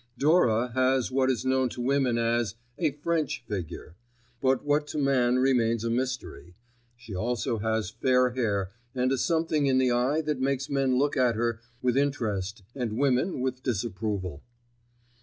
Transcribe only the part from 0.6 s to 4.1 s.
has what is known to women as "a French figure";